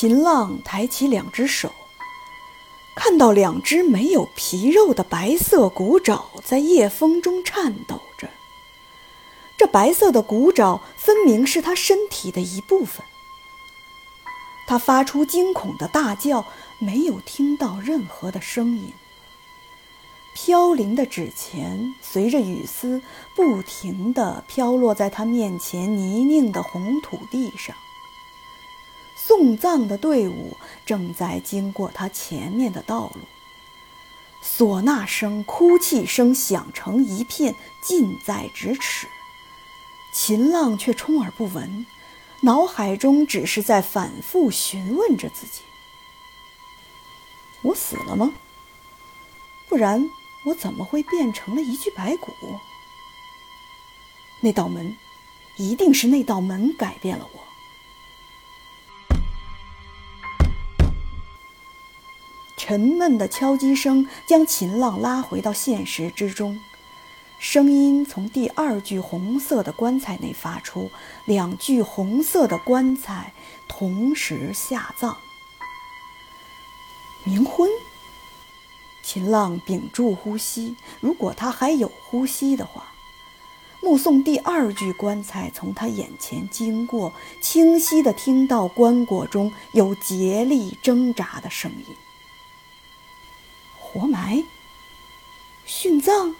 [0.00, 1.72] 秦浪抬起两只手，
[2.94, 8.30] 看到两只没有皮肉的白色骨爪在夜风中颤抖着。
[9.56, 13.04] 这白色的骨爪分明是他身体的一部分。
[14.68, 16.46] 他发出惊恐的大叫，
[16.78, 18.92] 没有听到任何的声音。
[20.32, 23.02] 飘零的纸钱随着雨丝
[23.34, 27.74] 不停地飘落在他面前泥泞的红土地上。
[29.26, 33.20] 送葬的队伍正在经过他前面的道路，
[34.42, 39.06] 唢呐声、哭泣声响成一片，近在咫尺。
[40.14, 41.84] 秦浪却充耳不闻，
[42.42, 45.60] 脑海中只是在反复询问着自己
[47.62, 48.32] ：“我死了吗？
[49.68, 50.08] 不然。”
[50.44, 52.32] 我怎么会变成了一具白骨？
[54.40, 54.96] 那道门，
[55.56, 57.40] 一定是那道门改变了我。
[62.68, 66.60] 沉闷的敲击声将秦浪拉回到现实之中，
[67.38, 70.90] 声音从第二具红色的棺材内发出，
[71.24, 73.32] 两具红色的棺材
[73.68, 75.16] 同时下葬，
[77.24, 77.70] 冥婚。
[79.02, 82.92] 秦浪屏住呼吸，如果他还有呼吸的话，
[83.80, 91.96] 目送第二具棺材从他眼前经过，清晰地听到棺椁中有竭力挣扎的声音。
[93.92, 94.44] 活埋？
[95.66, 96.34] 殉葬？